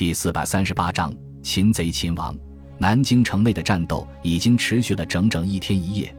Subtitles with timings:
[0.00, 2.34] 第四百三十八章：擒贼擒王。
[2.78, 6.16] 南京城内的战斗已经持续了整整一天一夜，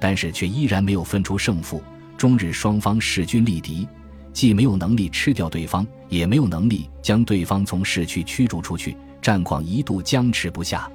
[0.00, 1.80] 但是却依然没有分出胜负。
[2.18, 3.86] 中日双方势均力敌，
[4.32, 10.90] 既没有能力吃掉对方，也没有能力将对方从市区驱逐出去，战况一度僵持不下。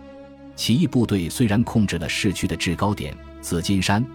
[0.57, 4.05] 起义部队虽然控制了市区的制高点紫金山，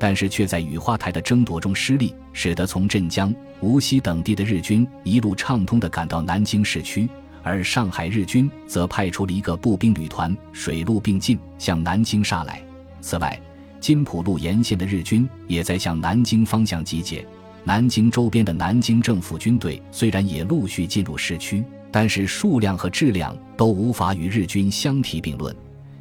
[0.00, 7.08] 但是却在雨花台的争夺中失利，使得从镇江、无锡等地的日军一路畅通地赶到南京市区。
[7.48, 12.62] 而上海日军则派出了一个步兵旅团，水陆并进向南京杀来。
[13.00, 13.40] 此外，
[13.80, 17.26] 金浦路沿线的日军也在向南京方向集结。
[17.64, 25.54] 南京周边的南京政府军队虽然也陆续进入市区，但是数量和质量都无法与日军相提并论。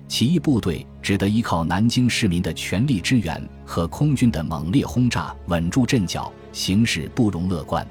[0.07, 7.85] 起义部队只得依靠南京市民的全力支援和空军的猛烈轰炸，稳住阵脚，形势不容乐观。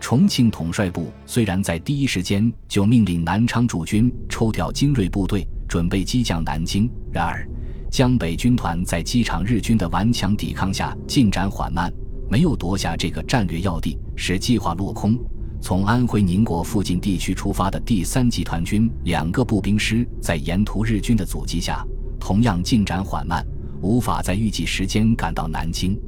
[0.00, 7.48] 重庆统帅部虽然在第一时间就命令南昌驻军抽调精锐部队，准备击降南京，然而
[7.90, 11.92] 江北军团在机场日军的顽强抵抗下进展缓慢，
[12.30, 15.18] 没有夺下这个战略要地，使计划落空。
[15.60, 21.84] 从安徽宁国附近地区出发的第三集团军两个步兵师，在沿途日军的阻击下，
[22.20, 23.44] 同样进展缓慢，
[23.80, 25.98] 无法在预计时间赶到南京。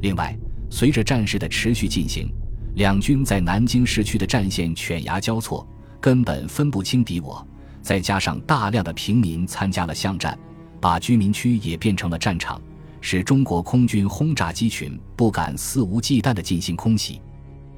[0.00, 0.36] 另外，
[0.70, 2.32] 随着战事的持续进行，
[2.76, 5.66] 两军在南京市区的战线犬牙交错，
[5.98, 7.44] 根本分不清敌我。
[7.80, 10.38] 再加上大量的平民参加了巷战，
[10.78, 12.60] 把居民区也变成了战场，
[13.00, 17.18] 使中国空军轰炸机群不敢肆无忌惮地进行空袭，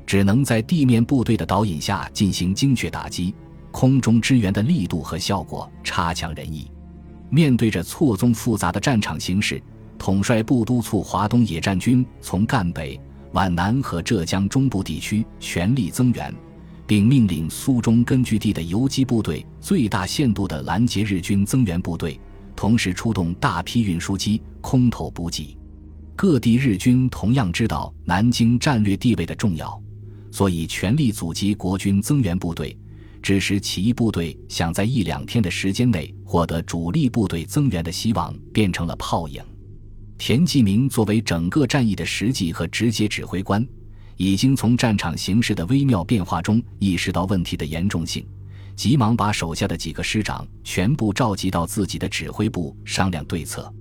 [0.05, 3.33] 只能在地面部队的导引下进行精确打击。
[3.71, 6.69] 空中支援的力度和效果差强人意。
[7.31, 9.63] 面对着错综复杂的战场形势，
[9.97, 13.01] 统帅部督促华东野战军从赣北。
[13.33, 16.35] 皖南和浙江中部地区全力增援，
[16.87, 22.19] 并命令苏中根据地的游击部队最大限度地拦截日军增援部队，
[22.57, 25.57] 同时出动大批运输机空投补给。
[26.17, 29.81] 各地日军同样知道南京战略地位的重要，
[30.33, 32.77] 所以全力阻击国军增援部队，
[33.23, 39.41] 致使起义部队想在一两天的时间内获得主力部队增援的希望变成了泡影。
[40.19, 43.67] 田继明作为整个战役的实际和直接指挥官，
[44.17, 48.27] 已经从战场形势的微妙变化中意识到问题的严重性，
[48.75, 53.73] 急忙把手下的几个师长全部召集到自己的指挥部商量对策。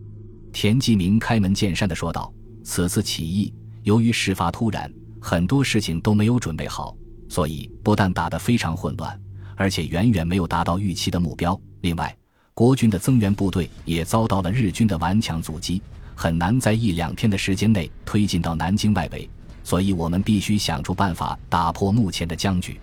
[0.54, 2.32] 田继明开门见山地说道
[2.64, 6.96] ：“此次起义由于事发突然，很多事情都没有准备好，
[7.28, 9.20] 所以不但打得非常混乱，
[9.56, 11.60] 而且远远没有达到预期的目标。
[11.82, 12.16] 另外，
[12.54, 15.82] 国军的增援部队也遭到了日军的顽强阻击。”
[16.20, 19.30] 很难在一两天的时间内推进到南京外围，
[19.64, 22.80] 所以我们必须想出办法打破目前的僵局。”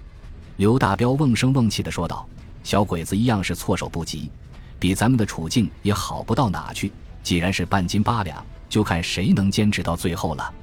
[0.56, 2.24] 刘大彪瓮声瓮气地说道
[2.62, 4.30] ，“小鬼子一样是措手不及，
[4.78, 6.92] 比咱们的处境也好不到哪去。
[7.24, 10.54] 既然是半斤八两，就看谁能坚持到最后了。”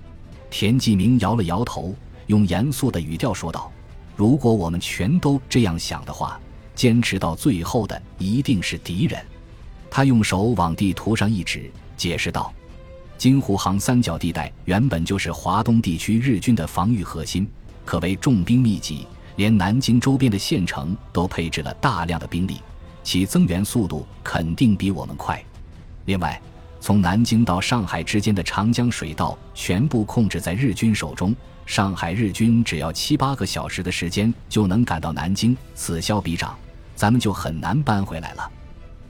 [0.49, 1.93] 田继明摇了摇头，
[2.27, 3.69] 用严肃的语调说道
[4.15, 6.39] ：“如果我们全都这样想的话，
[6.73, 9.21] 坚持到最后的一定是敌人。”
[9.91, 12.53] 他用手往地图上一指，解释道。
[13.21, 17.47] 京沪杭三角地带原本就是华东地区日军的防御核心，
[17.85, 19.05] 可谓重兵密集，
[19.35, 22.59] 连南京周边的县城都配置了大量的兵力，
[23.03, 25.39] 其增援速度肯定比我们快。
[26.05, 26.41] 另外，
[26.79, 31.35] 从南京到上海之间的长江水道全部控制在日军手中，
[31.67, 36.57] 上海日军只要七八个小时的时间就能赶到南京，此消彼长，
[36.95, 38.51] 咱们就很难扳回来了。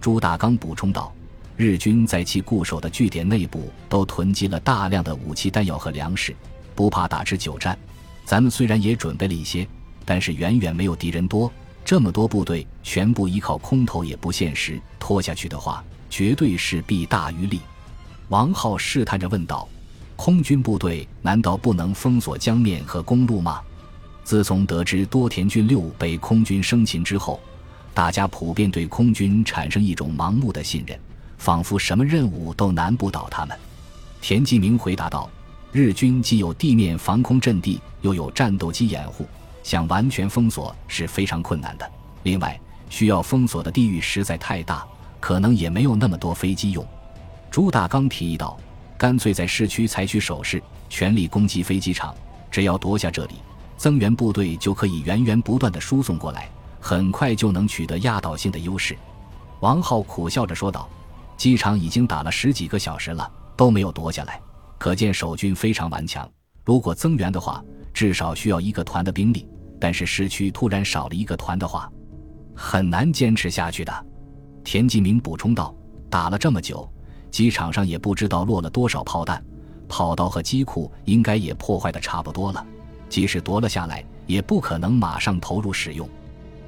[0.02, 1.14] 朱大刚补充道。
[1.62, 6.36] 日军在其固守的据点内部都囤积了大量的武器弹药和粮食，
[6.74, 7.78] 不怕打持久战。
[8.26, 9.68] 咱们虽然也准备了一些，
[10.04, 11.52] 但是远远没有敌人多。
[11.86, 17.60] 这么多部队全部依靠空投也不现实，拖下去的话，绝对是弊大于利。
[18.30, 19.70] 王浩试探着问道
[20.18, 23.62] ：“空军部队难道不能封锁江面和公路吗？”
[24.26, 27.40] 自从得知多田骏六被空军生擒之后，
[27.94, 31.00] 大家普遍对空军产生一种盲目的信任。
[31.42, 33.58] 仿佛什么任务都难不倒他们，
[34.22, 35.28] 田继明回答道
[35.74, 39.26] ：“日军既有地面防空阵地，又有战斗机掩护，
[39.64, 41.92] 想完全封锁是非常困难的。
[42.22, 42.62] 另外，
[42.92, 44.86] 需要封锁的地域实在太大，
[45.20, 46.86] 可能也没有那么多飞机用。”
[47.50, 48.56] 朱大刚提议道
[48.96, 52.14] ：“干脆在市区采取守势，全力攻击飞机场。
[52.52, 53.38] 只要夺下这里，
[53.78, 56.48] 增援部队就可以源源不断的输送过来，
[56.80, 58.96] 很快就能取得压倒性的优势。”
[59.62, 60.88] 王浩苦笑着说道。
[61.42, 63.28] 机场已经打了十几个小时了，
[63.58, 64.40] 都没有夺下来，
[64.78, 66.30] 可见守军非常顽强。
[66.64, 69.50] 如果增援的话，至少需要一个团的兵力。
[69.80, 71.92] 但是市区突然少了一个团的话，
[72.54, 74.06] 很难坚持下去的。
[74.64, 75.74] 田继明补充道
[76.12, 76.88] ：“打了这么久，
[77.32, 79.44] 机场上也不知道落了多少炮弹，
[79.90, 82.64] 跑道和机库应该也破坏的差不多了。
[83.10, 86.08] 即使夺了下来，也不可能马上投入使用。”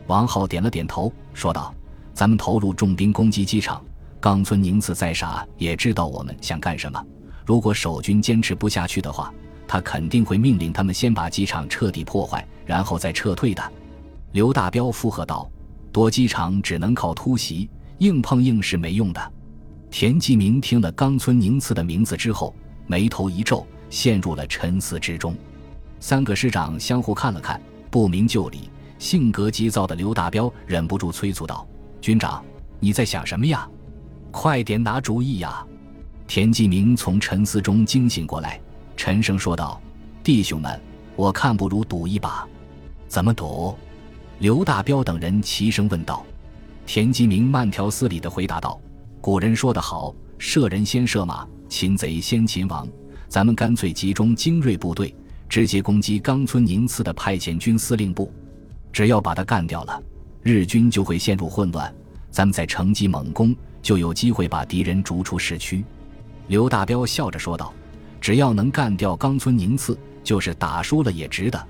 [0.07, 1.71] 王浩点了点头，说道
[2.11, 3.79] ：“咱们投入重兵攻击机场，
[4.23, 7.05] 冈村宁次再傻也知道我们想干什么。
[7.45, 9.33] 如果守军坚持不下去的话，
[9.67, 13.61] 他肯定会命令他们先把机场彻底破坏，然后再撤退的。”
[14.31, 15.51] 刘大彪附和道
[15.91, 19.31] ：“夺机场只能靠突袭。”硬碰硬是没用的。
[19.91, 22.55] 田继明听了冈村宁次的名字之后，
[22.87, 25.35] 眉头一皱，陷入了沉思之中。
[25.99, 27.61] 三个师长相互看了看，
[27.91, 28.69] 不明就里。
[28.97, 31.67] 性格急躁的刘大彪忍不住催促道
[31.99, 32.41] ：“军长，
[32.79, 33.67] 你在想什么呀？
[34.33, 35.63] 快点拿主意呀！”
[36.27, 38.59] 田继明从沉思中惊醒过来，
[38.97, 39.79] 沉声说道
[40.23, 40.81] ：“弟兄们，
[41.15, 42.45] 我看不如赌一把。
[43.07, 43.75] ”“怎么赌？”
[44.39, 46.25] 刘大彪等人齐声问道。
[46.85, 48.81] 田基明慢条斯理地回答道
[49.21, 52.87] ：“古人说得好，射人先射马，擒贼先擒王。
[53.29, 55.15] 咱们干脆集中精锐部队，
[55.47, 58.33] 直接攻击冈村宁次的派遣军司令部。
[58.91, 60.01] 只要把他干掉了，
[60.41, 61.93] 日军就会陷入混乱。
[62.29, 65.85] 咱们再乘机猛攻，就有机会把敌人逐出市区。”
[66.47, 67.71] 刘大彪笑着说道
[68.19, 71.67] ：“只要能干掉冈村宁次，就是打输了也值得。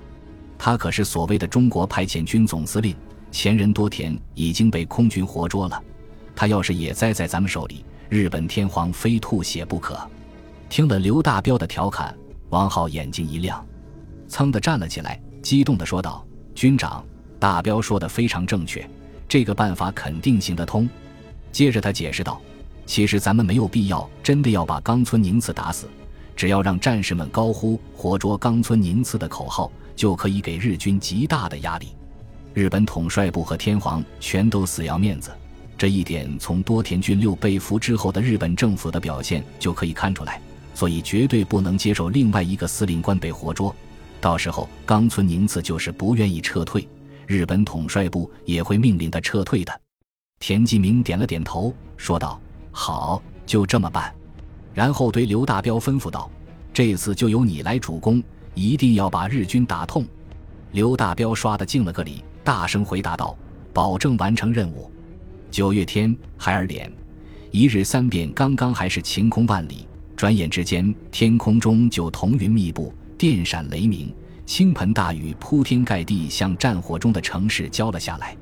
[0.56, 2.96] 他可是所谓的中国派遣军总司令。”
[3.30, 5.82] 前人多田已经被空军活捉了，
[6.36, 9.98] 他要是也栽在咱们手里，日本天皇非吐血不可。
[10.68, 12.16] 听了刘大彪的调侃，
[12.50, 13.66] 王浩眼睛一亮，
[14.28, 16.24] 噌的站了起来，激动地说道
[16.54, 17.04] ：“军长，
[17.40, 18.88] 大彪说的非常正确，
[19.28, 20.88] 这个办法肯定行得通。”
[21.54, 22.42] 接着他解释道
[22.84, 25.86] ：“其实咱们没有必要真的要把冈村宁次打死，
[26.34, 31.94] 只要让战士们高呼‘活捉冈村宁次’的口号，就可以给日军极大的压力。”
[32.52, 35.30] 日本统帅部和天皇全都死要面子，
[35.78, 40.40] 这一点从多田骏六被俘之后的日本政府的表现就可以看出来，
[40.74, 43.72] 所以绝对不能接受另外一个司令官被活捉。
[44.20, 46.84] 到时候冈村宁次就是不愿意撤退，
[47.28, 49.83] 日本统帅部也会命令他撤退的。
[50.46, 52.38] 田纪明点了点头，说道
[52.70, 54.14] ：“好，就这么办。”
[54.74, 56.30] 然后对刘大彪吩咐道
[56.70, 60.04] ：“这次就由你来主攻，一定要把日军打痛。”
[60.72, 62.22] 刘大彪刷的敬了个礼。
[62.44, 63.34] 大声回答道
[63.72, 64.92] ：“保证完成任务。”
[65.50, 66.92] 九月天，孩儿脸，
[67.50, 74.14] 一日三变，刚刚还是晴空万里，转眼之间，天空中就彤云密布，电闪雷鸣，
[74.44, 78.36] 倾盆大雨铺天盖地向战火中的城市浇了下来。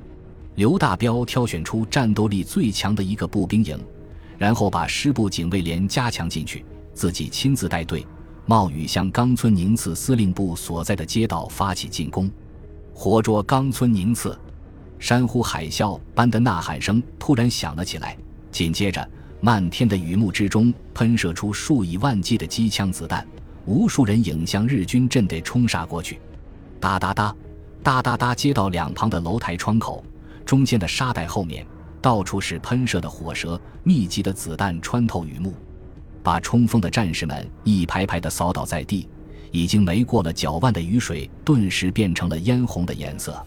[0.55, 3.79] 刘大彪挑选出战斗力最强的一个步兵营，
[4.37, 8.07] 然后把师部警卫连加强进去，自己亲自带队，
[8.45, 12.31] 冒雨向冈村宁次司令部所在的街道发起进攻。
[12.93, 14.39] 活捉冈村宁次，
[14.99, 18.17] 山呼海啸般的呐喊声突然响了起来。
[18.51, 19.09] 紧接着，
[19.41, 23.27] 漫天的雨幕之中喷射出数以万计的机枪子弹，
[23.65, 26.21] 无数人影向日军阵地冲杀过去。
[26.79, 27.35] 哒哒哒，
[27.83, 30.05] 哒哒哒，街道两旁的楼台窗口，
[30.45, 31.67] 中间的沙袋后面，
[32.01, 35.55] 到处是喷射的火舌，密集的子弹穿透雨幕，
[36.23, 39.09] 把冲锋的战士们一排排的扫倒在地。
[39.51, 43.39] 已经没过了脚腕的雨水，顿时变成了嫣红的颜色。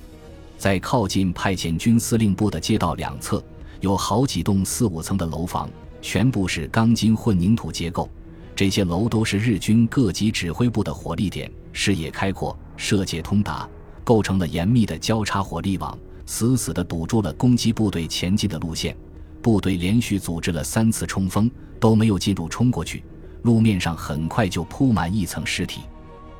[0.55, 3.43] 在靠近派遣军司令部的街道两侧，
[3.81, 5.67] 有好几栋四五层的楼房，
[6.03, 8.07] 全部是钢筋混凝土结构。
[8.55, 13.67] 这些楼都是日军各级指挥部的火力点，视野开阔，射界通达，
[14.03, 18.95] 构成了严密的交叉火力网，死死地堵住了攻击部队前进的路线。
[19.41, 23.03] 部队连续组织了三次冲锋，都没有进入冲过去，
[23.43, 25.81] 路面上很快就铺满一层尸体。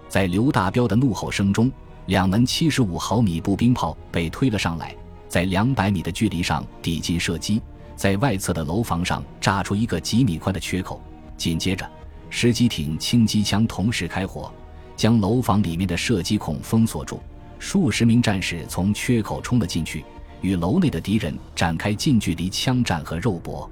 [0.10, 1.72] 在刘大彪的怒吼声中，
[2.08, 4.96] 两门七十五毫米步兵炮被推了上来，
[5.28, 7.62] 在两百米的距离上抵近射击，
[7.96, 11.00] 在外侧的楼房上炸出一个几米宽的缺口。
[11.38, 11.88] 紧接着，
[12.32, 14.52] 十几挺轻机枪同时开火，
[14.96, 17.20] 将楼房里面的射击孔封锁住。
[17.60, 20.04] 数十名战士从缺口冲了进去，
[20.42, 23.70] 与楼内的敌人展开近距离枪战和肉搏。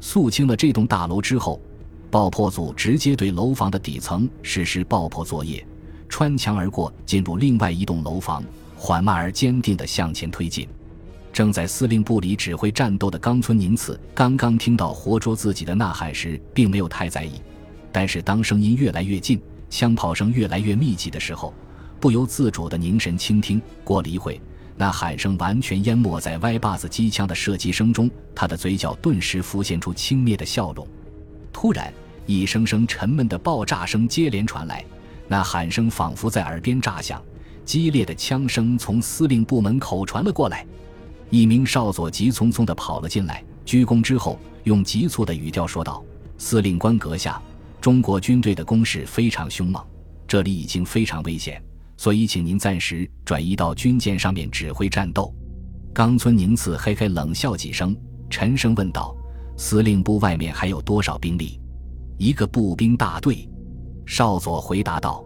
[0.00, 1.60] 肃清了这栋大楼之后。
[2.08, 5.66] 爆破组直接对楼房的底层实施爆破作业，
[6.08, 8.42] 穿墙而过，进入另外一栋楼房，
[8.76, 10.66] 缓慢而坚定地向前推进。
[11.32, 17.32] 正在司令部里指挥战斗的冈村宁次，刚刚听到活捉自己的呐喊时，并没有太在意。
[17.92, 21.52] 但是当声音越来越近，枪炮声越来越密集的时候，
[22.06, 23.60] 不由自主地凝神倾听。
[23.82, 24.40] 过了一会，
[24.76, 30.86] 那喊声完全淹没在歪把子机枪的射击声中，他的嘴角顿时浮现出轻蔑的笑容。
[31.52, 31.92] 突然，
[32.24, 34.84] 一声声沉闷的爆炸声接连传来，
[35.26, 37.20] 那喊声仿佛在耳边炸响，
[37.64, 40.64] 激烈的枪声从司令部门口传了过来。
[41.30, 46.04] 一名少佐急匆匆地跑了进来，鞠躬之后，用急促的语调说道
[46.38, 47.42] ：“司令官阁下，
[47.80, 49.84] 中国军队的攻势非常凶猛，
[50.28, 51.60] 这里已经非常危险，
[51.96, 55.34] 所以请您暂时转移到军舰上面指挥战斗。”
[55.94, 57.96] 冈村宁次嘿嘿冷笑几声，
[58.28, 59.16] 沉声问道
[59.56, 61.60] ：“司令部外面还有多少兵力
[62.18, 63.48] ？”“一个步兵大队。”
[64.04, 65.24] 少佐回答道。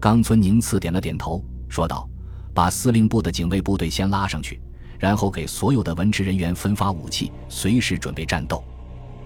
[0.00, 2.08] 冈村宁次点了点头，说道
[2.52, 4.60] ：“把司令部的警卫部队先拉上去。”
[4.98, 8.62] 然后给所有的文职人员分发武器，随时准备战斗。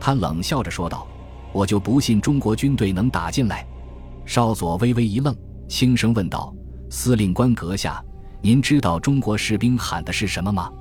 [0.01, 1.07] 他冷笑着说道
[1.53, 3.67] ：“我就不信中国军队能打进来。”
[4.25, 5.37] 少佐微微一愣，
[5.69, 6.55] 轻声问道
[6.97, 8.03] ：“司令官阁下，
[8.41, 10.73] 您知道中国士兵喊的是什么吗？”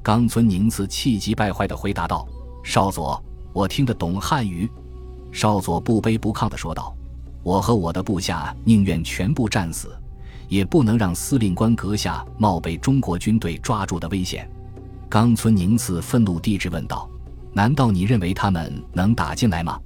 [0.00, 2.24] 冈村宁次气急败坏地回答道
[2.62, 3.20] ：“少佐，
[3.52, 4.70] 我听得懂汉语。”
[5.32, 6.96] 少佐不卑不亢地说道
[7.42, 9.92] ：“我和我的部下宁愿全部战死。”
[10.48, 14.48] 也不能让司令官阁下冒被中国军队抓住的危险。
[15.08, 17.10] 冈村宁次愤怒地质问道
[17.52, 19.76] ：“难道你认为他们能打进来吗？”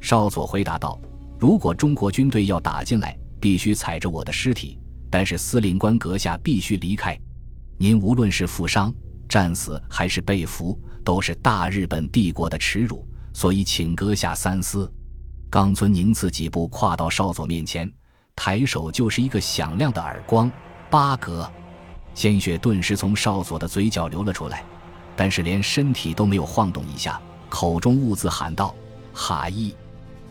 [0.00, 0.96] 少佐回答道
[1.36, 4.78] ：“如果中国军队要打进来，必须踩着我的尸体。
[5.10, 7.18] 但是司令官阁下必须离开。
[7.78, 8.94] 您无论是负伤、
[9.28, 13.06] 战死还是被俘，都是大日本帝国的耻辱。
[13.32, 14.90] 所以，请阁下三思。”
[15.50, 17.90] 冈村宁次几步跨到少佐面前。
[18.34, 20.52] 抬手就是一个响亮的耳光，
[20.90, 21.50] 八格，
[22.14, 24.62] 鲜血顿时从少佐的嘴角流了出来，
[25.16, 28.76] 但是连身体都没有晃动一下，口中兀自喊道
[29.14, 29.74] ：“哈伊！”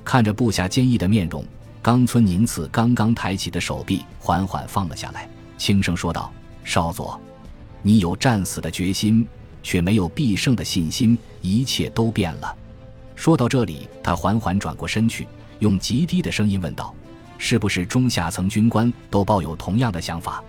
[0.05, 1.43] 看着部下坚毅的面容，
[1.85, 6.33] 冈村宁次刚刚抬起的手臂缓缓放了下来，轻声说道
[6.65, 7.21] ：“少佐，
[7.83, 9.23] 你有战死的决心，
[9.61, 12.55] 却没有必胜的信心，一切都变了。”
[13.15, 15.27] 说到这里，他缓缓转过身去，
[15.59, 16.91] 用极低的声音问道。
[17.37, 20.43] 是不是中下层军官都抱有同样的想法？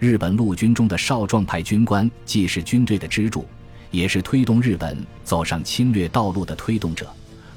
[0.00, 3.46] 日本陆军中的少壮派军官既是军队的支柱，
[3.92, 7.08] 也是推动日本走上侵略道路的推动者。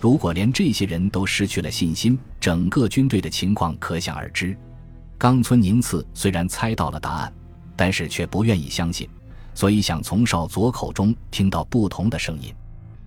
[0.06, 4.56] 如果连这些人都失去了信心，整个军队的情况可想而知。
[5.18, 7.34] 冈村宁次虽然猜到了答案，
[7.76, 9.10] 但是却不愿意相信，
[9.56, 12.54] 所以想从少佐口中听到不同的声音。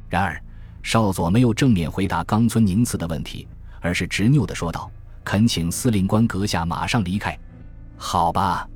[0.09, 0.43] 然而，
[0.83, 3.47] 少佐没有正面回答冈村宁次的问题，
[3.81, 4.91] 而是执拗地说道。
[5.23, 7.39] 恳请司令官阁下马上离开，
[7.97, 8.69] 好吧。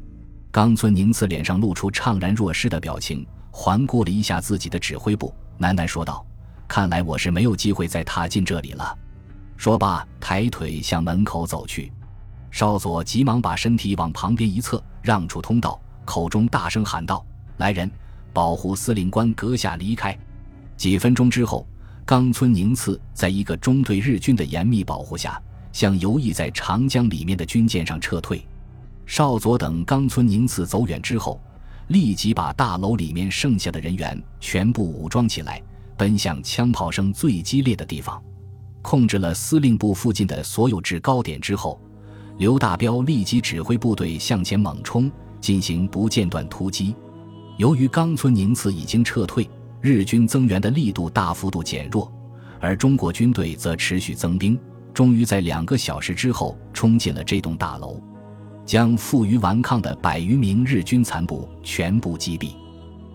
[0.52, 6.24] 冈村宁次脸上露出怅然若失的表情，环顾了一下自己的指挥部，喃喃说道
[6.72, 8.96] ：“看来我是没有机会再踏进这里了。”
[9.58, 11.92] 说罢，抬腿向门口走去。
[12.50, 17.22] 少佐急忙把身体往旁边一侧，让出通道，口中大声喊道
[17.58, 17.90] ：“来人，
[18.32, 20.18] 保护司令官阁下离开！”
[20.74, 21.66] 几分钟之后，
[22.06, 25.38] 冈村宁次在一个中队日军的严密保护下。
[25.72, 28.42] 向游弋在长江里面的军舰上撤退，
[29.04, 31.38] 少佐等冈村宁次走远之后，
[31.88, 35.62] 立即把大楼里面剩下的人员全部武装起来，
[36.02, 38.20] 奔向枪炮声最激烈的地方。
[38.82, 41.80] 控制了司令部附近的所有制高点之后，
[42.38, 45.08] 刘大彪立即指挥部队向前猛冲，
[45.40, 46.92] 进行不间断突击。
[47.56, 49.48] 由于冈村宁次已经撤退，
[49.80, 52.12] 日军增援的力度大幅度减弱，
[52.58, 54.58] 而中国军队则持续增兵。
[54.92, 58.02] 终于在两个小时之后冲进了这栋大楼，
[58.66, 62.56] 将负隅顽抗的百余名日军残部全部击毙。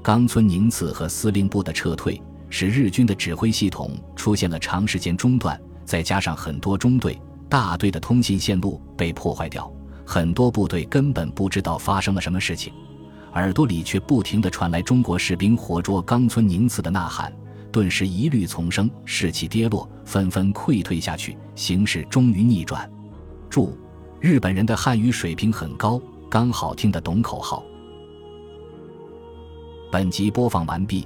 [0.01, 9.71] 冈村宁次和司令部的撤退，使日军的指挥系统出现了长时间中断，再加上很多中队、大队的通信线路被破坏掉，
[10.05, 12.71] 很多部队根本不知道发生了什么事情，
[13.33, 17.31] 耳朵里却不停地传来中国士兵活捉冈村宁次的呐喊。
[17.69, 22.89] 顿时疑虑丛生，士气跌落，纷纷溃退下去，形势终于逆转。
[23.49, 23.77] 注：
[24.19, 27.63] 日本人的汉语水平很高，刚好听得懂口号。
[29.91, 31.05] 本集播放完毕，